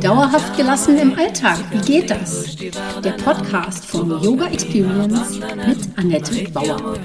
Dauerhaft 0.00 0.56
gelassen 0.56 0.96
im 0.96 1.14
Alltag, 1.14 1.58
wie 1.70 1.80
geht 1.80 2.10
das? 2.10 2.56
Der 3.04 3.12
Podcast 3.22 3.84
von 3.84 4.08
Yoga 4.22 4.46
Experience 4.46 5.38
mit 5.38 5.98
Annette 5.98 6.50
Bauer. 6.52 7.04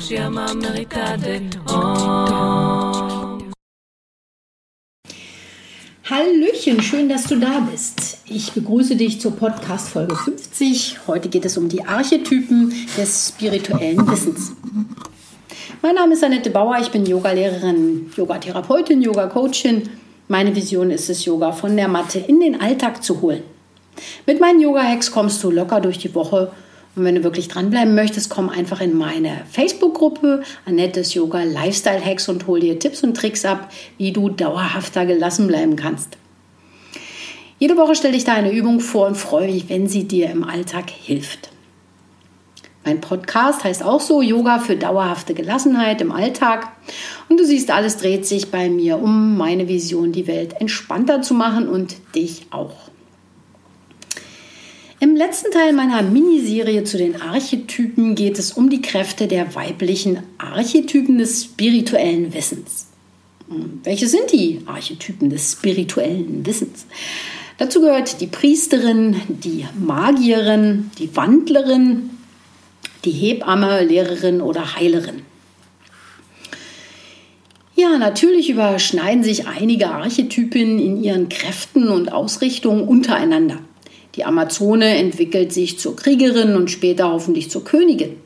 Hallöchen, 6.09 6.81
schön, 6.81 7.09
dass 7.09 7.25
du 7.25 7.37
da 7.41 7.67
bist. 7.69 8.19
Ich 8.27 8.53
begrüße 8.53 8.95
dich 8.95 9.19
zur 9.19 9.35
Podcast 9.35 9.89
Folge 9.89 10.15
50. 10.15 10.99
Heute 11.07 11.27
geht 11.27 11.43
es 11.43 11.57
um 11.57 11.67
die 11.67 11.83
Archetypen 11.83 12.73
des 12.97 13.33
spirituellen 13.35 14.09
Wissens. 14.09 14.53
Mein 15.85 15.95
Name 15.95 16.13
ist 16.13 16.23
Annette 16.23 16.49
Bauer, 16.49 16.77
ich 16.79 16.91
bin 16.91 17.05
Yogalehrerin, 17.05 18.09
Yogatherapeutin, 18.15 19.01
Yoga-Coachin. 19.01 19.89
Meine 20.29 20.55
Vision 20.55 20.89
ist 20.89 21.09
es, 21.09 21.25
Yoga 21.25 21.51
von 21.51 21.75
der 21.75 21.89
Matte 21.89 22.19
in 22.19 22.39
den 22.39 22.61
Alltag 22.61 23.03
zu 23.03 23.21
holen. 23.21 23.43
Mit 24.25 24.39
meinen 24.39 24.61
Yoga-Hacks 24.61 25.11
kommst 25.11 25.43
du 25.43 25.51
locker 25.51 25.81
durch 25.81 25.97
die 25.97 26.15
Woche 26.15 26.53
und 26.95 27.03
wenn 27.03 27.15
du 27.15 27.23
wirklich 27.25 27.49
dranbleiben 27.49 27.95
möchtest, 27.95 28.29
komm 28.29 28.47
einfach 28.47 28.79
in 28.79 28.97
meine 28.97 29.41
Facebook-Gruppe 29.51 30.43
Annettes 30.65 31.15
Yoga 31.15 31.43
Lifestyle 31.43 31.99
Hacks 31.99 32.29
und 32.29 32.47
hol 32.47 32.61
dir 32.61 32.79
Tipps 32.79 33.03
und 33.03 33.17
Tricks 33.17 33.43
ab, 33.43 33.69
wie 33.97 34.13
du 34.13 34.29
dauerhafter 34.29 35.05
gelassen 35.05 35.47
bleiben 35.47 35.75
kannst. 35.75 36.15
Jede 37.59 37.75
Woche 37.75 37.95
stelle 37.95 38.15
ich 38.15 38.23
da 38.23 38.35
eine 38.35 38.53
Übung 38.53 38.79
vor 38.79 39.07
und 39.07 39.17
freue 39.17 39.51
mich, 39.51 39.67
wenn 39.67 39.89
sie 39.89 40.05
dir 40.05 40.29
im 40.29 40.45
Alltag 40.45 40.89
hilft. 40.89 41.52
Mein 42.85 42.99
Podcast 42.99 43.63
heißt 43.63 43.83
auch 43.83 44.01
so 44.01 44.21
Yoga 44.21 44.59
für 44.59 44.75
dauerhafte 44.75 45.33
Gelassenheit 45.33 46.01
im 46.01 46.11
Alltag. 46.11 46.67
Und 47.29 47.39
du 47.39 47.45
siehst, 47.45 47.71
alles 47.71 47.97
dreht 47.97 48.25
sich 48.25 48.51
bei 48.51 48.69
mir 48.69 48.99
um 48.99 49.37
meine 49.37 49.69
Vision, 49.69 50.11
die 50.11 50.27
Welt 50.27 50.59
entspannter 50.59 51.21
zu 51.21 51.33
machen 51.33 51.69
und 51.69 51.95
dich 52.13 52.47
auch. 52.51 52.75
Im 54.99 55.15
letzten 55.15 55.51
Teil 55.51 55.73
meiner 55.73 56.01
Miniserie 56.01 56.83
zu 56.83 56.97
den 56.97 57.21
Archetypen 57.21 58.15
geht 58.15 58.39
es 58.39 58.53
um 58.53 58.69
die 58.69 58.81
Kräfte 58.81 59.27
der 59.27 59.53
weiblichen 59.55 60.19
Archetypen 60.37 61.17
des 61.17 61.43
spirituellen 61.43 62.33
Wissens. 62.33 62.87
Welche 63.83 64.07
sind 64.07 64.31
die 64.31 64.61
Archetypen 64.65 65.29
des 65.29 65.51
spirituellen 65.51 66.45
Wissens? 66.45 66.85
Dazu 67.57 67.81
gehört 67.81 68.21
die 68.21 68.27
Priesterin, 68.27 69.17
die 69.27 69.65
Magierin, 69.77 70.89
die 70.97 71.15
Wandlerin, 71.15 72.09
die 73.05 73.11
Hebamme, 73.11 73.83
Lehrerin 73.83 74.41
oder 74.41 74.75
Heilerin. 74.75 75.21
Ja, 77.75 77.97
natürlich 77.97 78.49
überschneiden 78.49 79.23
sich 79.23 79.47
einige 79.47 79.89
Archetypen 79.89 80.79
in 80.79 81.03
ihren 81.03 81.27
Kräften 81.27 81.89
und 81.89 82.11
Ausrichtungen 82.11 82.87
untereinander. 82.87 83.57
Die 84.15 84.25
Amazone 84.25 84.95
entwickelt 84.97 85.51
sich 85.51 85.79
zur 85.79 85.95
Kriegerin 85.95 86.55
und 86.55 86.69
später 86.69 87.11
hoffentlich 87.11 87.49
zur 87.49 87.63
Königin. 87.63 88.17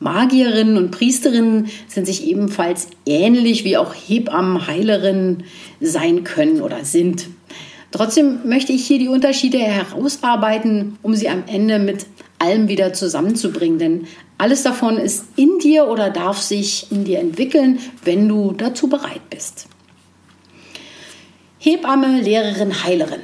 Magierinnen 0.00 0.76
und 0.76 0.90
Priesterinnen 0.90 1.68
sind 1.88 2.06
sich 2.06 2.26
ebenfalls 2.26 2.88
ähnlich 3.06 3.64
wie 3.64 3.76
auch 3.76 3.94
Hebammen, 3.94 4.66
Heilerinnen 4.66 5.44
sein 5.80 6.24
können 6.24 6.60
oder 6.60 6.84
sind. 6.84 7.28
Trotzdem 7.90 8.40
möchte 8.46 8.72
ich 8.72 8.86
hier 8.86 8.98
die 8.98 9.08
Unterschiede 9.08 9.58
herausarbeiten, 9.58 10.98
um 11.02 11.14
sie 11.14 11.28
am 11.28 11.44
Ende 11.46 11.78
mit 11.78 12.06
allem 12.40 12.68
wieder 12.68 12.92
zusammenzubringen. 12.92 13.78
Denn 13.78 14.06
alles 14.38 14.62
davon 14.64 14.96
ist 14.96 15.26
in 15.36 15.58
dir 15.60 15.86
oder 15.86 16.10
darf 16.10 16.40
sich 16.40 16.86
in 16.90 17.04
dir 17.04 17.20
entwickeln, 17.20 17.78
wenn 18.04 18.28
du 18.28 18.52
dazu 18.52 18.88
bereit 18.88 19.28
bist. 19.30 19.66
Hebamme, 21.58 22.20
Lehrerin, 22.20 22.82
Heilerin. 22.84 23.20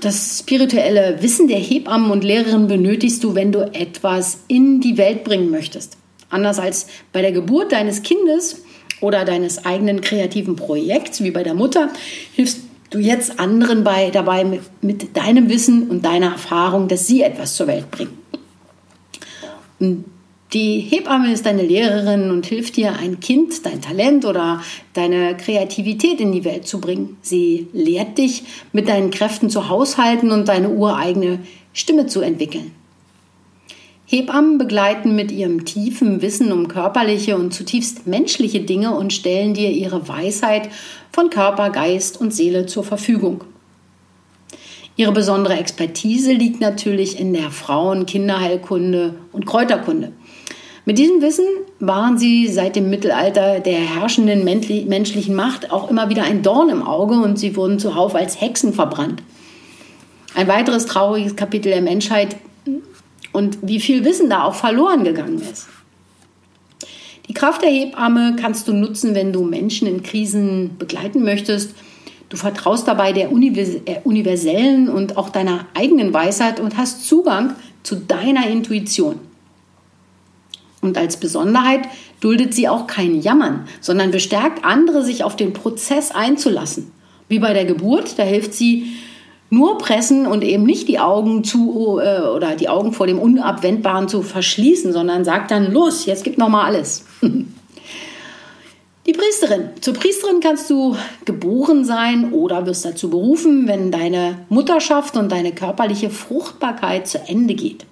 Das 0.00 0.38
spirituelle 0.40 1.18
Wissen 1.22 1.48
der 1.48 1.58
Hebammen 1.58 2.12
und 2.12 2.22
Lehrerin 2.22 2.68
benötigst 2.68 3.24
du, 3.24 3.34
wenn 3.34 3.50
du 3.50 3.60
etwas 3.74 4.40
in 4.46 4.80
die 4.80 4.96
Welt 4.96 5.24
bringen 5.24 5.50
möchtest. 5.50 5.96
Anders 6.30 6.60
als 6.60 6.86
bei 7.12 7.22
der 7.22 7.32
Geburt 7.32 7.72
deines 7.72 8.02
Kindes 8.02 8.62
oder 9.00 9.24
deines 9.24 9.64
eigenen 9.64 10.00
kreativen 10.00 10.54
Projekts, 10.54 11.22
wie 11.22 11.30
bei 11.30 11.42
der 11.42 11.54
Mutter, 11.54 11.90
hilfst 12.32 12.60
du 12.90 12.98
jetzt 12.98 13.38
anderen 13.38 13.84
bei, 13.84 14.10
dabei 14.10 14.44
mit, 14.44 14.62
mit 14.82 15.16
deinem 15.16 15.48
Wissen 15.48 15.88
und 15.88 16.04
deiner 16.04 16.32
Erfahrung, 16.32 16.88
dass 16.88 17.06
sie 17.06 17.22
etwas 17.22 17.56
zur 17.56 17.66
Welt 17.66 17.90
bringen. 17.90 18.18
Und 19.78 20.04
die 20.54 20.80
Hebamme 20.80 21.30
ist 21.32 21.44
deine 21.44 21.62
Lehrerin 21.62 22.30
und 22.30 22.46
hilft 22.46 22.76
dir, 22.76 22.94
ein 22.98 23.20
Kind, 23.20 23.66
dein 23.66 23.82
Talent 23.82 24.24
oder 24.24 24.62
deine 24.94 25.36
Kreativität 25.36 26.20
in 26.20 26.32
die 26.32 26.44
Welt 26.44 26.66
zu 26.66 26.80
bringen. 26.80 27.18
Sie 27.20 27.68
lehrt 27.74 28.16
dich, 28.16 28.44
mit 28.72 28.88
deinen 28.88 29.10
Kräften 29.10 29.50
zu 29.50 29.68
haushalten 29.68 30.30
und 30.30 30.48
deine 30.48 30.70
ureigene 30.70 31.40
Stimme 31.74 32.06
zu 32.06 32.22
entwickeln. 32.22 32.72
Hebammen 34.10 34.56
begleiten 34.56 35.14
mit 35.14 35.30
ihrem 35.30 35.66
tiefen 35.66 36.22
Wissen 36.22 36.50
um 36.50 36.66
körperliche 36.66 37.36
und 37.36 37.52
zutiefst 37.52 38.06
menschliche 38.06 38.60
Dinge 38.60 38.94
und 38.96 39.12
stellen 39.12 39.52
dir 39.52 39.70
ihre 39.70 40.08
Weisheit 40.08 40.70
von 41.12 41.28
Körper, 41.28 41.68
Geist 41.68 42.18
und 42.18 42.32
Seele 42.32 42.64
zur 42.64 42.84
Verfügung. 42.84 43.44
Ihre 44.96 45.12
besondere 45.12 45.58
Expertise 45.58 46.32
liegt 46.32 46.58
natürlich 46.58 47.20
in 47.20 47.34
der 47.34 47.50
Frauen-, 47.50 48.06
Kinderheilkunde 48.06 49.16
und 49.30 49.44
Kräuterkunde. 49.44 50.12
Mit 50.86 50.96
diesem 50.96 51.20
Wissen 51.20 51.44
waren 51.78 52.16
sie 52.16 52.48
seit 52.48 52.76
dem 52.76 52.88
Mittelalter 52.88 53.60
der 53.60 53.78
herrschenden 53.78 54.42
menschlichen 54.42 55.34
Macht 55.34 55.70
auch 55.70 55.90
immer 55.90 56.08
wieder 56.08 56.22
ein 56.22 56.40
Dorn 56.40 56.70
im 56.70 56.82
Auge 56.82 57.16
und 57.16 57.38
sie 57.38 57.56
wurden 57.56 57.78
zuhauf 57.78 58.14
als 58.14 58.40
Hexen 58.40 58.72
verbrannt. 58.72 59.22
Ein 60.34 60.48
weiteres 60.48 60.86
trauriges 60.86 61.36
Kapitel 61.36 61.70
der 61.70 61.82
Menschheit 61.82 62.36
und 63.38 63.58
wie 63.62 63.78
viel 63.78 64.04
Wissen 64.04 64.28
da 64.28 64.42
auch 64.42 64.56
verloren 64.56 65.04
gegangen 65.04 65.40
ist. 65.40 65.68
Die 67.28 67.34
Kraft 67.34 67.62
der 67.62 67.70
Hebamme 67.70 68.34
kannst 68.34 68.66
du 68.66 68.72
nutzen, 68.72 69.14
wenn 69.14 69.32
du 69.32 69.44
Menschen 69.44 69.86
in 69.86 70.02
Krisen 70.02 70.76
begleiten 70.76 71.22
möchtest. 71.22 71.74
Du 72.30 72.36
vertraust 72.36 72.88
dabei 72.88 73.12
der 73.12 73.30
universellen 73.30 74.88
und 74.88 75.16
auch 75.16 75.28
deiner 75.28 75.66
eigenen 75.74 76.12
Weisheit 76.12 76.58
und 76.58 76.76
hast 76.76 77.06
Zugang 77.06 77.54
zu 77.84 77.94
deiner 77.94 78.48
Intuition. 78.48 79.20
Und 80.80 80.98
als 80.98 81.16
Besonderheit 81.18 81.82
duldet 82.20 82.54
sie 82.54 82.68
auch 82.68 82.88
kein 82.88 83.20
Jammern, 83.20 83.68
sondern 83.80 84.10
bestärkt 84.10 84.64
andere, 84.64 85.04
sich 85.04 85.22
auf 85.22 85.36
den 85.36 85.52
Prozess 85.52 86.10
einzulassen. 86.10 86.90
Wie 87.28 87.38
bei 87.38 87.52
der 87.52 87.66
Geburt, 87.66 88.18
da 88.18 88.24
hilft 88.24 88.54
sie 88.54 88.94
nur 89.50 89.78
pressen 89.78 90.26
und 90.26 90.44
eben 90.44 90.64
nicht 90.64 90.88
die 90.88 90.98
Augen 90.98 91.42
zu 91.44 92.00
äh, 92.02 92.20
oder 92.20 92.54
die 92.54 92.68
Augen 92.68 92.92
vor 92.92 93.06
dem 93.06 93.18
Unabwendbaren 93.18 94.08
zu 94.08 94.22
verschließen, 94.22 94.92
sondern 94.92 95.24
sagt 95.24 95.50
dann 95.50 95.72
los, 95.72 96.06
jetzt 96.06 96.24
gibt 96.24 96.38
noch 96.38 96.48
mal 96.48 96.64
alles. 96.64 97.04
Die 99.06 99.14
Priesterin. 99.14 99.70
Zur 99.80 99.94
Priesterin 99.94 100.40
kannst 100.40 100.68
du 100.68 100.94
geboren 101.24 101.86
sein 101.86 102.30
oder 102.34 102.66
wirst 102.66 102.84
dazu 102.84 103.08
berufen, 103.08 103.66
wenn 103.66 103.90
deine 103.90 104.40
Mutterschaft 104.50 105.16
und 105.16 105.32
deine 105.32 105.52
körperliche 105.52 106.10
Fruchtbarkeit 106.10 107.08
zu 107.08 107.18
Ende 107.26 107.54
geht. 107.54 107.86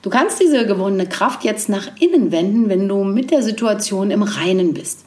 Du 0.00 0.08
kannst 0.08 0.40
diese 0.40 0.66
gewonnene 0.66 1.06
Kraft 1.06 1.44
jetzt 1.44 1.68
nach 1.68 1.86
innen 2.00 2.32
wenden, 2.32 2.70
wenn 2.70 2.88
du 2.88 3.04
mit 3.04 3.30
der 3.30 3.42
Situation 3.42 4.10
im 4.10 4.22
Reinen 4.22 4.72
bist. 4.72 5.04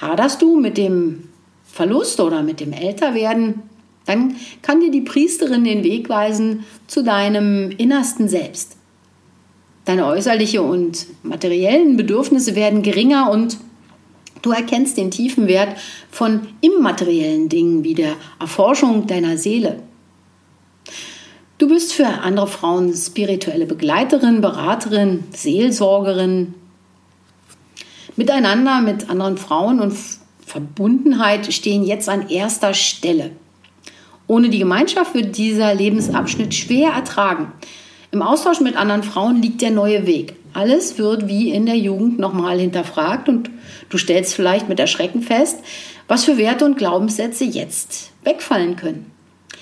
Haderst 0.00 0.40
du 0.40 0.58
mit 0.58 0.78
dem 0.78 1.27
Verlust 1.70 2.20
oder 2.20 2.42
mit 2.42 2.60
dem 2.60 2.72
Älterwerden, 2.72 3.62
dann 4.06 4.36
kann 4.62 4.80
dir 4.80 4.90
die 4.90 5.02
Priesterin 5.02 5.64
den 5.64 5.84
Weg 5.84 6.08
weisen 6.08 6.64
zu 6.86 7.04
deinem 7.04 7.70
innersten 7.70 8.28
Selbst. 8.28 8.76
Deine 9.84 10.06
äußerlichen 10.06 10.60
und 10.60 11.06
materiellen 11.22 11.96
Bedürfnisse 11.96 12.54
werden 12.54 12.82
geringer 12.82 13.30
und 13.30 13.58
du 14.42 14.50
erkennst 14.50 14.96
den 14.96 15.10
tiefen 15.10 15.46
Wert 15.46 15.76
von 16.10 16.48
immateriellen 16.60 17.48
Dingen 17.48 17.84
wie 17.84 17.94
der 17.94 18.16
Erforschung 18.40 19.06
deiner 19.06 19.36
Seele. 19.36 19.82
Du 21.58 21.68
bist 21.68 21.92
für 21.92 22.06
andere 22.06 22.46
Frauen 22.46 22.94
spirituelle 22.94 23.66
Begleiterin, 23.66 24.40
Beraterin, 24.40 25.24
Seelsorgerin. 25.34 26.54
Miteinander 28.14 28.80
mit 28.80 29.10
anderen 29.10 29.36
Frauen 29.36 29.80
und 29.80 29.94
Verbundenheit 30.48 31.52
stehen 31.52 31.84
jetzt 31.84 32.08
an 32.08 32.28
erster 32.28 32.74
Stelle. 32.74 33.30
Ohne 34.26 34.48
die 34.48 34.58
Gemeinschaft 34.58 35.14
wird 35.14 35.36
dieser 35.36 35.74
Lebensabschnitt 35.74 36.54
schwer 36.54 36.90
ertragen. 36.90 37.52
Im 38.10 38.22
Austausch 38.22 38.60
mit 38.60 38.76
anderen 38.76 39.02
Frauen 39.02 39.42
liegt 39.42 39.60
der 39.60 39.70
neue 39.70 40.06
Weg. 40.06 40.34
Alles 40.54 40.98
wird 40.98 41.28
wie 41.28 41.50
in 41.50 41.66
der 41.66 41.76
Jugend 41.76 42.18
nochmal 42.18 42.58
hinterfragt 42.58 43.28
und 43.28 43.50
du 43.90 43.98
stellst 43.98 44.34
vielleicht 44.34 44.68
mit 44.68 44.80
Erschrecken 44.80 45.22
fest, 45.22 45.58
was 46.08 46.24
für 46.24 46.38
Werte 46.38 46.64
und 46.64 46.78
Glaubenssätze 46.78 47.44
jetzt 47.44 48.10
wegfallen 48.24 48.76
können. 48.76 49.10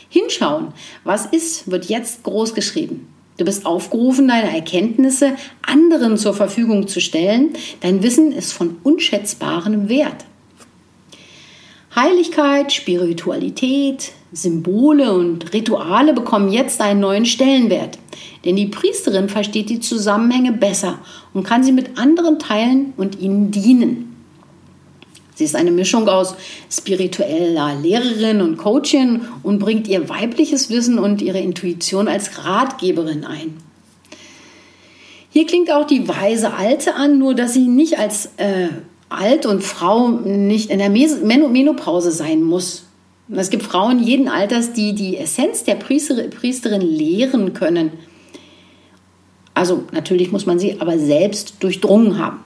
Hinschauen, 0.08 0.68
was 1.02 1.26
ist, 1.26 1.70
wird 1.70 1.86
jetzt 1.86 2.22
groß 2.22 2.54
geschrieben. 2.54 3.08
Du 3.38 3.44
bist 3.44 3.66
aufgerufen, 3.66 4.28
deine 4.28 4.54
Erkenntnisse 4.54 5.34
anderen 5.62 6.16
zur 6.16 6.32
Verfügung 6.32 6.88
zu 6.88 7.00
stellen. 7.00 7.50
Dein 7.80 8.02
Wissen 8.02 8.32
ist 8.32 8.52
von 8.52 8.78
unschätzbarem 8.82 9.88
Wert. 9.88 10.24
Heiligkeit, 11.96 12.74
Spiritualität, 12.74 14.12
Symbole 14.30 15.14
und 15.14 15.54
Rituale 15.54 16.12
bekommen 16.12 16.52
jetzt 16.52 16.82
einen 16.82 17.00
neuen 17.00 17.24
Stellenwert. 17.24 17.98
Denn 18.44 18.56
die 18.56 18.66
Priesterin 18.66 19.30
versteht 19.30 19.70
die 19.70 19.80
Zusammenhänge 19.80 20.52
besser 20.52 20.98
und 21.32 21.44
kann 21.44 21.64
sie 21.64 21.72
mit 21.72 21.98
anderen 21.98 22.38
teilen 22.38 22.92
und 22.98 23.18
ihnen 23.18 23.50
dienen. 23.50 24.14
Sie 25.34 25.44
ist 25.44 25.56
eine 25.56 25.70
Mischung 25.70 26.08
aus 26.08 26.34
spiritueller 26.70 27.74
Lehrerin 27.74 28.40
und 28.42 28.56
Coachin 28.56 29.22
und 29.42 29.58
bringt 29.58 29.88
ihr 29.88 30.08
weibliches 30.08 30.70
Wissen 30.70 30.98
und 30.98 31.22
ihre 31.22 31.40
Intuition 31.40 32.08
als 32.08 32.44
Ratgeberin 32.44 33.24
ein. 33.24 33.56
Hier 35.30 35.46
klingt 35.46 35.70
auch 35.70 35.86
die 35.86 36.08
weise 36.08 36.54
Alte 36.54 36.94
an, 36.94 37.18
nur 37.18 37.34
dass 37.34 37.52
sie 37.52 37.68
nicht 37.68 37.98
als 37.98 38.30
äh, 38.38 38.68
alt 39.08 39.46
und 39.46 39.62
Frau 39.62 40.08
nicht 40.08 40.70
in 40.70 40.78
der 40.78 40.90
Menopause 40.90 42.10
sein 42.10 42.42
muss. 42.42 42.84
Es 43.28 43.50
gibt 43.50 43.64
Frauen 43.64 44.02
jeden 44.02 44.28
Alters, 44.28 44.72
die 44.72 44.94
die 44.94 45.16
Essenz 45.16 45.64
der 45.64 45.74
Priesterin 45.74 46.80
lehren 46.80 47.52
können. 47.54 47.92
Also 49.54 49.84
natürlich 49.92 50.32
muss 50.32 50.46
man 50.46 50.58
sie 50.58 50.80
aber 50.80 50.98
selbst 50.98 51.56
durchdrungen 51.60 52.18
haben. 52.18 52.44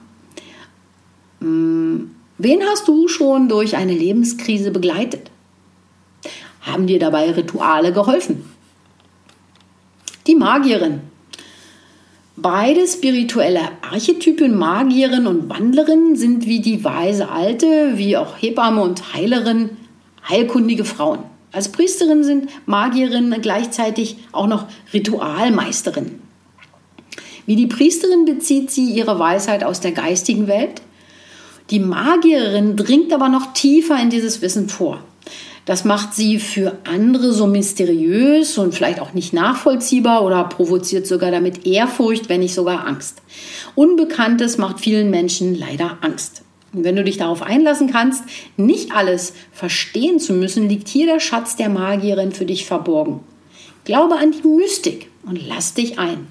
Hm, 1.41 2.11
wen 2.39 2.63
hast 2.63 2.89
du 2.89 3.09
schon 3.09 3.49
durch 3.49 3.77
eine 3.77 3.95
Lebenskrise 3.95 4.71
begleitet? 4.71 5.31
Haben 6.63 6.87
dir 6.87 6.99
dabei 6.99 7.31
Rituale 7.33 7.93
geholfen? 7.93 8.45
Die 10.27 10.35
Magierin. 10.35 11.01
Beide 12.43 12.87
spirituelle 12.87 13.61
Archetypen, 13.83 14.57
Magierin 14.57 15.27
und 15.27 15.51
Wandlerin, 15.51 16.17
sind 16.17 16.47
wie 16.47 16.61
die 16.61 16.83
weise 16.83 17.29
Alte, 17.29 17.99
wie 17.99 18.17
auch 18.17 18.41
Hebamme 18.41 18.81
und 18.81 19.13
Heilerin 19.13 19.71
heilkundige 20.27 20.87
Frauen. 20.87 21.19
Als 21.53 21.71
Priesterin 21.71 22.25
sind 22.25 22.49
Magierinnen 22.65 23.43
gleichzeitig 23.43 24.17
auch 24.33 24.47
noch 24.47 24.67
Ritualmeisterinnen. 24.95 26.23
Wie 27.45 27.57
die 27.57 27.67
Priesterin 27.67 28.25
bezieht 28.25 28.71
sie 28.71 28.91
ihre 28.91 29.19
Weisheit 29.19 29.63
aus 29.63 29.81
der 29.81 29.93
geistigen 29.93 30.47
Welt. 30.47 30.81
Die 31.69 31.81
Magierin 31.81 32.77
dringt 32.77 33.13
aber 33.13 33.29
noch 33.29 33.53
tiefer 33.53 34.01
in 34.01 34.09
dieses 34.09 34.41
Wissen 34.41 34.71
vor. 34.71 35.03
Das 35.67 35.85
macht 35.85 36.15
sie 36.15 36.39
für 36.39 36.79
andere 36.85 37.33
so 37.33 37.47
mysteriös 37.47 38.59
und 38.59 38.75
vielleicht 38.75 39.01
auch 39.01 39.13
nicht 39.13 39.33
nachvollziehbar 39.33 40.25
oder 40.25 40.45
provoziert 40.45 41.07
sogar 41.07 41.31
damit 41.31 41.67
Ehrfurcht, 41.67 42.29
wenn 42.29 42.41
nicht 42.41 42.55
sogar 42.55 42.87
Angst. 42.87 43.23
Unbekanntes 43.75 44.59
macht 44.59 44.81
vielen 44.81 45.11
Menschen 45.11 45.55
leider 45.55 45.99
Angst. 46.01 46.43
Und 46.73 46.85
wenn 46.85 46.97
du 46.97 47.05
dich 47.05 47.19
darauf 47.19 47.43
einlassen 47.43 47.91
kannst, 47.91 48.25
nicht 48.57 48.93
alles 48.93 49.35
verstehen 49.53 50.21
zu 50.21 50.33
müssen, 50.33 50.69
liegt 50.69 50.89
hier 50.89 51.07
der 51.07 51.21
Schatz 51.21 51.57
der 51.57 51.69
Magierin 51.69 52.33
für 52.33 52.47
dich 52.47 52.65
verborgen. 52.65 53.21
Glaube 53.85 54.17
an 54.17 54.33
die 54.33 54.47
Mystik 54.47 55.11
und 55.25 55.41
lass 55.47 55.75
dich 55.75 55.99
ein. 55.99 56.27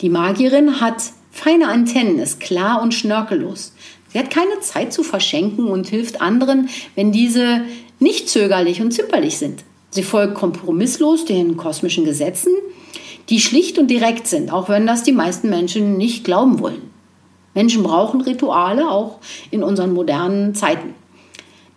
Die 0.00 0.10
Magierin 0.10 0.80
hat 0.80 1.02
feine 1.32 1.68
Antennen, 1.68 2.18
ist 2.18 2.38
klar 2.38 2.82
und 2.82 2.94
schnörkellos. 2.94 3.72
Sie 4.08 4.18
hat 4.18 4.30
keine 4.30 4.60
Zeit 4.60 4.92
zu 4.92 5.02
verschenken 5.02 5.66
und 5.66 5.88
hilft 5.88 6.20
anderen, 6.20 6.68
wenn 6.94 7.12
diese 7.12 7.62
nicht 7.98 8.28
zögerlich 8.28 8.80
und 8.80 8.92
zimperlich 8.92 9.38
sind. 9.38 9.64
Sie 9.90 10.02
folgt 10.02 10.34
kompromisslos 10.34 11.24
den 11.24 11.56
kosmischen 11.56 12.04
Gesetzen, 12.04 12.52
die 13.28 13.40
schlicht 13.40 13.78
und 13.78 13.88
direkt 13.88 14.26
sind, 14.26 14.52
auch 14.52 14.68
wenn 14.68 14.86
das 14.86 15.02
die 15.02 15.12
meisten 15.12 15.48
Menschen 15.50 15.96
nicht 15.96 16.24
glauben 16.24 16.60
wollen. 16.60 16.90
Menschen 17.54 17.82
brauchen 17.82 18.20
Rituale, 18.20 18.90
auch 18.90 19.18
in 19.50 19.62
unseren 19.62 19.92
modernen 19.92 20.54
Zeiten. 20.54 20.94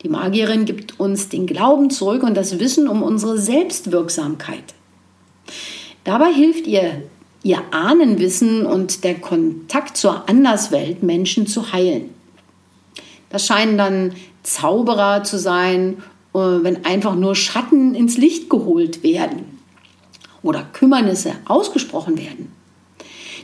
Die 0.03 0.09
Magierin 0.09 0.65
gibt 0.65 0.99
uns 0.99 1.29
den 1.29 1.47
Glauben 1.47 1.89
zurück 1.89 2.23
und 2.23 2.35
das 2.35 2.59
Wissen 2.59 2.87
um 2.87 3.01
unsere 3.01 3.37
Selbstwirksamkeit. 3.37 4.63
Dabei 6.03 6.31
hilft 6.33 6.67
ihr 6.67 7.03
ihr 7.43 7.61
Ahnenwissen 7.71 8.65
und 8.65 9.03
der 9.03 9.15
Kontakt 9.15 9.97
zur 9.97 10.27
Anderswelt 10.27 11.03
Menschen 11.03 11.47
zu 11.47 11.71
heilen. 11.71 12.13
Das 13.29 13.45
scheinen 13.45 13.77
dann 13.77 14.13
Zauberer 14.43 15.23
zu 15.23 15.37
sein, 15.37 15.97
äh, 16.33 16.39
wenn 16.39 16.85
einfach 16.85 17.15
nur 17.15 17.35
Schatten 17.35 17.95
ins 17.95 18.17
Licht 18.17 18.49
geholt 18.49 19.03
werden 19.03 19.59
oder 20.41 20.67
Kümmernisse 20.73 21.33
ausgesprochen 21.45 22.17
werden. 22.17 22.51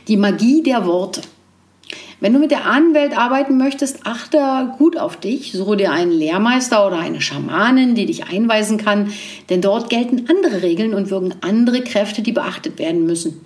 Die 0.08 0.16
Magie 0.16 0.62
der 0.62 0.86
Worte. 0.86 1.22
Wenn 2.18 2.32
du 2.32 2.38
mit 2.38 2.50
der 2.50 2.64
Ahnenwelt 2.64 3.16
arbeiten 3.16 3.58
möchtest, 3.58 4.06
achte 4.06 4.72
gut 4.78 4.96
auf 4.96 5.18
dich. 5.18 5.52
Suche 5.52 5.76
dir 5.76 5.92
einen 5.92 6.12
Lehrmeister 6.12 6.86
oder 6.86 6.98
eine 6.98 7.20
Schamanin, 7.20 7.94
die 7.94 8.06
dich 8.06 8.26
einweisen 8.28 8.78
kann, 8.78 9.12
denn 9.50 9.60
dort 9.60 9.90
gelten 9.90 10.26
andere 10.30 10.62
Regeln 10.62 10.94
und 10.94 11.10
wirken 11.10 11.34
andere 11.42 11.82
Kräfte, 11.82 12.22
die 12.22 12.32
beachtet 12.32 12.78
werden 12.78 13.04
müssen. 13.04 13.42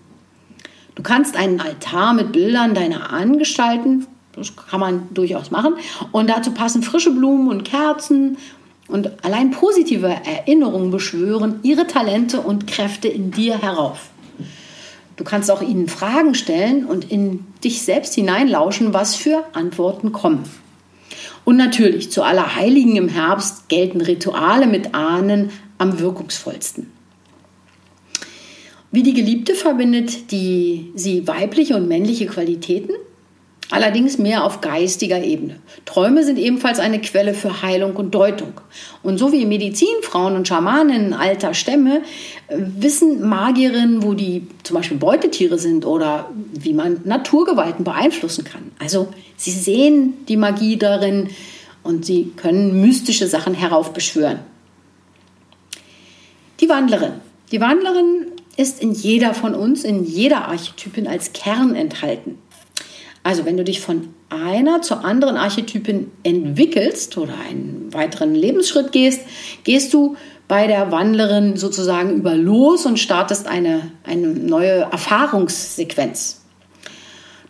Du 0.94 1.02
kannst 1.02 1.36
einen 1.36 1.60
Altar 1.60 2.14
mit 2.14 2.30
Bildern 2.30 2.74
deiner 2.74 3.12
Ahnen 3.12 3.38
gestalten. 3.38 4.06
Das 4.34 4.54
kann 4.54 4.80
man 4.80 5.08
durchaus 5.12 5.50
machen. 5.50 5.74
Und 6.12 6.30
dazu 6.30 6.52
passen 6.52 6.82
frische 6.82 7.10
Blumen 7.10 7.48
und 7.48 7.64
Kerzen 7.64 8.36
und 8.88 9.24
allein 9.24 9.50
positive 9.50 10.08
Erinnerungen 10.08 10.90
beschwören 10.90 11.60
ihre 11.62 11.86
Talente 11.86 12.40
und 12.40 12.66
Kräfte 12.66 13.08
in 13.08 13.30
dir 13.30 13.60
herauf. 13.60 14.10
Du 15.16 15.24
kannst 15.24 15.50
auch 15.50 15.62
ihnen 15.62 15.86
Fragen 15.86 16.34
stellen 16.34 16.86
und 16.86 17.10
in 17.10 17.44
dich 17.62 17.82
selbst 17.82 18.14
hineinlauschen, 18.14 18.94
was 18.94 19.16
für 19.16 19.44
Antworten 19.52 20.12
kommen. 20.12 20.44
Und 21.44 21.56
natürlich, 21.56 22.10
zu 22.10 22.22
aller 22.22 22.56
Heiligen 22.56 22.96
im 22.96 23.08
Herbst 23.08 23.68
gelten 23.68 24.00
Rituale 24.00 24.66
mit 24.66 24.94
Ahnen 24.94 25.50
am 25.78 25.98
wirkungsvollsten. 25.98 26.90
Wie 28.92 29.02
die 29.02 29.14
Geliebte 29.14 29.54
verbindet 29.54 30.32
die, 30.32 30.90
sie 30.94 31.28
weibliche 31.28 31.76
und 31.76 31.86
männliche 31.86 32.26
Qualitäten 32.26 32.92
allerdings 33.70 34.18
mehr 34.18 34.44
auf 34.44 34.60
geistiger 34.60 35.22
Ebene. 35.22 35.56
Träume 35.84 36.24
sind 36.24 36.38
ebenfalls 36.38 36.78
eine 36.78 37.00
Quelle 37.00 37.34
für 37.34 37.62
Heilung 37.62 37.96
und 37.96 38.14
Deutung. 38.14 38.52
Und 39.02 39.18
so 39.18 39.32
wie 39.32 39.46
Medizinfrauen 39.46 40.36
und 40.36 40.48
Schamanen 40.48 41.14
alter 41.14 41.54
Stämme 41.54 42.02
äh, 42.48 42.56
wissen 42.58 43.26
Magierinnen, 43.26 44.02
wo 44.02 44.14
die 44.14 44.46
zum 44.62 44.76
Beispiel 44.76 44.98
Beutetiere 44.98 45.58
sind 45.58 45.86
oder 45.86 46.30
wie 46.52 46.74
man 46.74 47.00
Naturgewalten 47.04 47.84
beeinflussen 47.84 48.44
kann. 48.44 48.72
Also 48.78 49.08
sie 49.36 49.52
sehen 49.52 50.14
die 50.28 50.36
Magie 50.36 50.76
darin 50.76 51.28
und 51.82 52.04
sie 52.04 52.32
können 52.36 52.80
mystische 52.80 53.26
Sachen 53.26 53.54
heraufbeschwören. 53.54 54.40
Die 56.60 56.68
Wandlerin. 56.68 57.12
Die 57.52 57.60
Wandlerin 57.60 58.26
ist 58.56 58.82
in 58.82 58.92
jeder 58.92 59.32
von 59.32 59.54
uns, 59.54 59.84
in 59.84 60.04
jeder 60.04 60.48
Archetypin 60.48 61.06
als 61.06 61.32
Kern 61.32 61.74
enthalten. 61.74 62.38
Also 63.22 63.44
wenn 63.44 63.56
du 63.56 63.64
dich 63.64 63.80
von 63.80 64.14
einer 64.30 64.80
zur 64.82 65.04
anderen 65.04 65.36
Archetypin 65.36 66.10
entwickelst 66.22 67.18
oder 67.18 67.34
einen 67.48 67.92
weiteren 67.92 68.34
Lebensschritt 68.34 68.92
gehst, 68.92 69.22
gehst 69.64 69.92
du 69.92 70.16
bei 70.48 70.66
der 70.66 70.90
Wandlerin 70.90 71.56
sozusagen 71.56 72.14
über 72.14 72.34
los 72.34 72.86
und 72.86 72.98
startest 72.98 73.46
eine, 73.46 73.90
eine 74.04 74.28
neue 74.28 74.80
Erfahrungssequenz. 74.90 76.40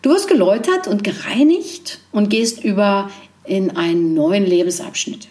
Du 0.03 0.11
wirst 0.11 0.29
geläutert 0.29 0.89
und 0.89 1.05
gereinigt 1.05 2.01
und 2.11 2.31
gehst 2.31 2.65
über 2.65 3.11
in 3.45 3.77
einen 3.77 4.15
neuen 4.15 4.45
Lebensabschnitt. 4.45 5.29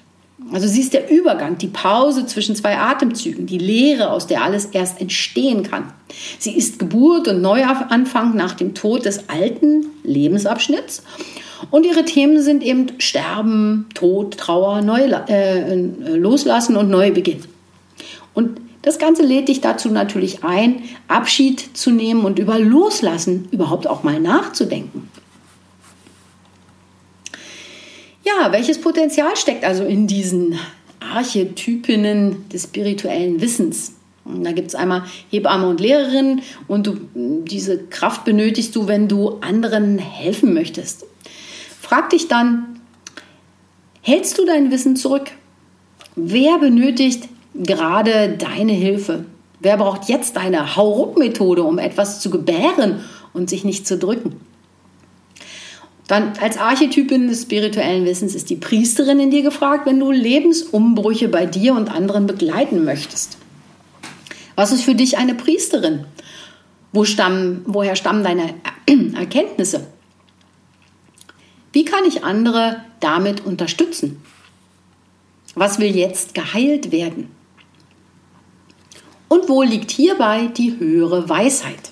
Also 0.52 0.68
sie 0.68 0.82
ist 0.82 0.94
der 0.94 1.12
Übergang, 1.12 1.58
die 1.58 1.68
Pause 1.68 2.26
zwischen 2.26 2.56
zwei 2.56 2.78
Atemzügen, 2.78 3.46
die 3.46 3.58
Leere, 3.58 4.12
aus 4.12 4.26
der 4.26 4.44
alles 4.44 4.66
erst 4.66 5.00
entstehen 5.00 5.64
kann. 5.64 5.94
Sie 6.40 6.56
ist 6.56 6.80
Geburt 6.80 7.28
und 7.28 7.42
Neuanfang 7.42 8.36
nach 8.36 8.54
dem 8.54 8.74
Tod 8.74 9.06
des 9.06 9.30
alten 9.30 9.88
Lebensabschnitts. 10.04 11.04
Und 11.72 11.86
ihre 11.86 12.06
Themen 12.06 12.42
sind 12.42 12.64
eben 12.64 12.88
Sterben, 13.00 13.88
Tod, 13.94 14.38
Trauer, 14.38 14.82
Neu 14.82 15.02
äh, 15.02 15.76
Loslassen 16.16 16.78
und 16.78 16.90
Neubeginn. 16.90 17.44
Und 18.34 18.60
das 18.82 18.98
Ganze 18.98 19.24
lädt 19.24 19.50
dich 19.50 19.62
dazu 19.62 19.90
natürlich 19.90 20.44
ein, 20.44 20.84
Abschied 21.08 21.78
zu 21.78 21.92
nehmen 21.92 22.24
und 22.24 22.40
über 22.40 22.58
Loslassen 22.60 23.50
überhaupt 23.52 23.88
auch 23.88 24.04
mal 24.04 24.20
nachzudenken. 24.20 25.10
Ja, 28.24 28.52
welches 28.52 28.80
Potenzial 28.80 29.36
steckt 29.36 29.64
also 29.64 29.84
in 29.84 30.08
diesen 30.08 30.60
Archetypinnen 31.00 32.50
des 32.50 32.64
spirituellen 32.64 33.42
Wissens? 33.42 33.94
Und 34.26 34.44
da 34.44 34.52
gibt 34.52 34.68
es 34.68 34.76
einmal 34.76 35.04
Hebamme 35.32 35.68
und 35.68 35.80
Lehrerin 35.80 36.42
und 36.68 36.86
du, 36.86 36.98
diese 37.16 37.86
Kraft 37.86 38.26
benötigst 38.26 38.76
du, 38.76 38.88
wenn 38.88 39.08
du 39.08 39.40
anderen 39.42 39.98
helfen 39.98 40.54
möchtest. 40.54 41.06
Frag 41.82 42.12
dich 42.12 42.28
dann, 42.28 42.80
hältst 44.02 44.38
du 44.38 44.46
dein 44.46 44.70
Wissen 44.72 44.96
zurück? 44.96 45.32
Wer 46.16 46.60
benötigt 46.60 47.30
gerade 47.56 48.30
deine 48.38 48.74
Hilfe? 48.74 49.26
Wer 49.62 49.78
braucht 49.78 50.10
jetzt 50.10 50.38
eine 50.38 50.76
Hauruck-Methode, 50.76 51.64
um 51.64 51.80
etwas 51.80 52.22
zu 52.22 52.30
gebären 52.30 53.04
und 53.34 53.50
sich 53.50 53.64
nicht 53.64 53.88
zu 53.88 53.98
drücken? 53.98 54.40
Dann 56.10 56.34
als 56.42 56.58
Archetypin 56.58 57.28
des 57.28 57.44
spirituellen 57.44 58.04
Wissens 58.04 58.34
ist 58.34 58.50
die 58.50 58.56
Priesterin 58.56 59.20
in 59.20 59.30
dir 59.30 59.44
gefragt, 59.44 59.86
wenn 59.86 60.00
du 60.00 60.10
Lebensumbrüche 60.10 61.28
bei 61.28 61.46
dir 61.46 61.76
und 61.76 61.92
anderen 61.92 62.26
begleiten 62.26 62.84
möchtest. 62.84 63.38
Was 64.56 64.72
ist 64.72 64.82
für 64.82 64.96
dich 64.96 65.20
eine 65.20 65.36
Priesterin? 65.36 66.06
Wo 66.92 67.06
stammen, 67.06 67.62
woher 67.68 67.96
stammen 67.96 68.24
deine 68.24 68.56
Erkenntnisse? 69.16 69.86
Wie 71.74 71.86
kann 71.86 72.04
ich 72.06 72.24
andere 72.24 72.84
damit 73.02 73.46
unterstützen? 73.46 74.20
Was 75.54 75.78
will 75.78 75.96
jetzt 75.96 76.34
geheilt 76.34 76.92
werden? 76.92 77.30
Und 79.28 79.48
wo 79.48 79.62
liegt 79.62 79.92
hierbei 79.92 80.48
die 80.48 80.80
höhere 80.80 81.30
Weisheit? 81.30 81.89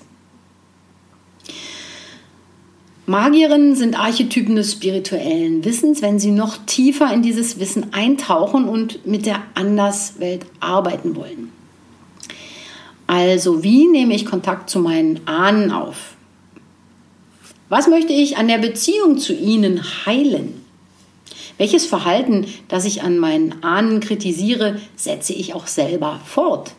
Magierinnen 3.08 3.74
sind 3.74 3.98
Archetypen 3.98 4.54
des 4.54 4.72
spirituellen 4.72 5.64
Wissens, 5.64 6.02
wenn 6.02 6.18
sie 6.18 6.30
noch 6.30 6.58
tiefer 6.66 7.10
in 7.10 7.22
dieses 7.22 7.58
Wissen 7.58 7.94
eintauchen 7.94 8.68
und 8.68 9.06
mit 9.06 9.24
der 9.24 9.42
Anderswelt 9.54 10.44
arbeiten 10.60 11.16
wollen. 11.16 11.50
Also, 13.06 13.62
wie 13.62 13.86
nehme 13.86 14.14
ich 14.14 14.26
Kontakt 14.26 14.68
zu 14.68 14.78
meinen 14.78 15.26
Ahnen 15.26 15.70
auf? 15.70 16.16
Was 17.70 17.88
möchte 17.88 18.12
ich 18.12 18.36
an 18.36 18.46
der 18.46 18.58
Beziehung 18.58 19.16
zu 19.16 19.32
ihnen 19.32 19.82
heilen? 20.04 20.62
Welches 21.56 21.86
Verhalten, 21.86 22.44
das 22.68 22.84
ich 22.84 23.00
an 23.00 23.16
meinen 23.16 23.62
Ahnen 23.64 24.00
kritisiere, 24.00 24.78
setze 24.96 25.32
ich 25.32 25.54
auch 25.54 25.66
selber 25.66 26.20
fort? 26.26 26.72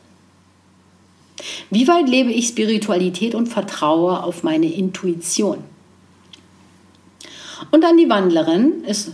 Wie 1.72 1.88
weit 1.88 2.08
lebe 2.08 2.32
ich 2.32 2.50
Spiritualität 2.50 3.34
und 3.34 3.48
vertraue 3.48 4.22
auf 4.22 4.44
meine 4.44 4.72
Intuition? 4.72 5.64
Und 7.72 7.84
dann 7.84 7.98
die 7.98 8.10
Wandlerin 8.10 8.84
ist, 8.84 9.12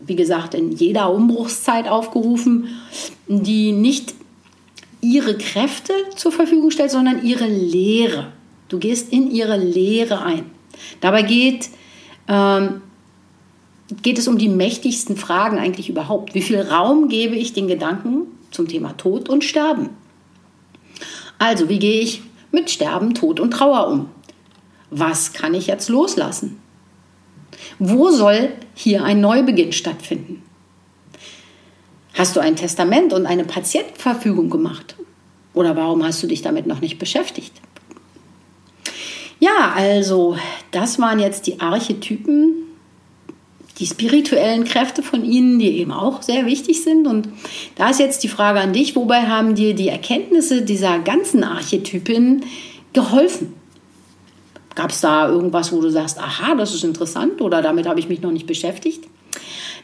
wie 0.00 0.16
gesagt, 0.16 0.54
in 0.54 0.72
jeder 0.72 1.12
Umbruchszeit 1.12 1.88
aufgerufen, 1.88 2.68
die 3.26 3.72
nicht 3.72 4.14
ihre 5.00 5.36
Kräfte 5.36 5.92
zur 6.16 6.32
Verfügung 6.32 6.70
stellt, 6.70 6.90
sondern 6.90 7.24
ihre 7.24 7.46
Lehre. 7.46 8.32
Du 8.68 8.78
gehst 8.78 9.12
in 9.12 9.30
ihre 9.30 9.56
Lehre 9.56 10.22
ein. 10.22 10.50
Dabei 11.00 11.22
geht, 11.22 11.70
ähm, 12.28 12.82
geht 14.02 14.18
es 14.18 14.28
um 14.28 14.38
die 14.38 14.48
mächtigsten 14.48 15.16
Fragen 15.16 15.58
eigentlich 15.58 15.88
überhaupt. 15.88 16.34
Wie 16.34 16.42
viel 16.42 16.60
Raum 16.60 17.08
gebe 17.08 17.36
ich 17.36 17.52
den 17.52 17.68
Gedanken 17.68 18.26
zum 18.50 18.68
Thema 18.68 18.96
Tod 18.96 19.28
und 19.28 19.44
Sterben? 19.44 19.90
Also, 21.38 21.68
wie 21.68 21.78
gehe 21.78 22.00
ich 22.00 22.22
mit 22.50 22.70
Sterben, 22.70 23.14
Tod 23.14 23.40
und 23.40 23.52
Trauer 23.52 23.88
um? 23.88 24.08
Was 24.90 25.32
kann 25.32 25.54
ich 25.54 25.66
jetzt 25.66 25.88
loslassen? 25.88 26.58
Wo 27.78 28.10
soll 28.10 28.50
hier 28.74 29.04
ein 29.04 29.20
Neubeginn 29.20 29.72
stattfinden? 29.72 30.42
Hast 32.14 32.34
du 32.34 32.40
ein 32.40 32.56
Testament 32.56 33.12
und 33.12 33.26
eine 33.26 33.44
Patientenverfügung 33.44 34.50
gemacht? 34.50 34.96
Oder 35.54 35.76
warum 35.76 36.04
hast 36.04 36.22
du 36.22 36.26
dich 36.26 36.42
damit 36.42 36.66
noch 36.66 36.80
nicht 36.80 36.98
beschäftigt? 36.98 37.52
Ja, 39.40 39.72
also 39.76 40.36
das 40.72 40.98
waren 40.98 41.20
jetzt 41.20 41.46
die 41.46 41.60
Archetypen, 41.60 42.54
die 43.78 43.86
spirituellen 43.86 44.64
Kräfte 44.64 45.02
von 45.02 45.24
ihnen, 45.24 45.60
die 45.60 45.78
eben 45.78 45.92
auch 45.92 46.22
sehr 46.22 46.46
wichtig 46.46 46.82
sind. 46.82 47.06
Und 47.06 47.28
da 47.76 47.90
ist 47.90 48.00
jetzt 48.00 48.24
die 48.24 48.28
Frage 48.28 48.58
an 48.58 48.72
dich, 48.72 48.96
wobei 48.96 49.22
haben 49.22 49.54
dir 49.54 49.74
die 49.74 49.88
Erkenntnisse 49.88 50.62
dieser 50.62 50.98
ganzen 50.98 51.44
Archetypen 51.44 52.44
geholfen? 52.92 53.54
Gab 54.78 54.92
es 54.92 55.00
da 55.00 55.28
irgendwas, 55.28 55.72
wo 55.72 55.80
du 55.80 55.90
sagst, 55.90 56.20
aha, 56.20 56.54
das 56.54 56.72
ist 56.72 56.84
interessant 56.84 57.40
oder 57.40 57.62
damit 57.62 57.88
habe 57.88 57.98
ich 57.98 58.08
mich 58.08 58.22
noch 58.22 58.30
nicht 58.30 58.46
beschäftigt? 58.46 59.08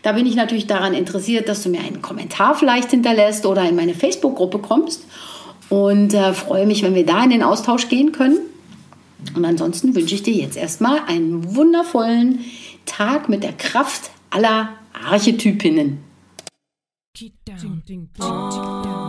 Da 0.03 0.13
bin 0.13 0.25
ich 0.25 0.37
natürlich 0.37 0.69
daran 0.69 0.95
interessiert, 0.95 1.49
dass 1.49 1.65
du 1.65 1.69
mir 1.69 1.81
einen 1.81 2.01
Kommentar 2.01 2.55
vielleicht 2.55 2.93
hinterlässt 2.93 3.45
oder 3.45 3.69
in 3.69 3.75
meine 3.75 3.95
Facebook-Gruppe 3.95 4.61
kommst 4.61 5.05
und 5.69 6.15
äh, 6.15 6.33
freue 6.33 6.69
mich, 6.69 6.85
wenn 6.85 6.95
wir 6.95 7.05
da 7.05 7.25
in 7.25 7.31
den 7.31 7.43
Austausch 7.43 7.89
gehen 7.89 8.13
können. 8.13 8.39
Und 9.35 9.45
ansonsten 9.45 9.97
wünsche 9.97 10.15
ich 10.15 10.23
dir 10.23 10.35
jetzt 10.35 10.57
erstmal 10.57 11.01
einen 11.09 11.57
wundervollen 11.57 12.45
Tag 12.87 13.29
mit 13.29 13.43
der 13.43 13.55
Kraft 13.55 14.13
aller 14.31 14.69
Archetypinnen. 15.11 15.99